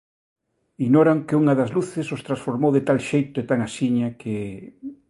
[0.83, 4.33] Ignoran que unha das luces os transformou de tal xeito e tan axiña que...